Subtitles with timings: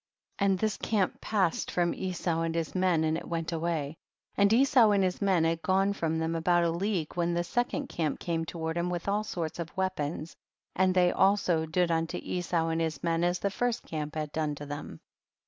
[0.39, 0.45] 34.
[0.49, 3.97] And this camp passed from Esau and his men and it went away,
[4.35, 7.85] and Esau and his men had gone from them about a league when the second
[7.87, 10.35] camp came toward him with all sorts of weapons,
[10.75, 14.55] and they also did unto Esau and his men as the first camp had done
[14.55, 15.01] to them.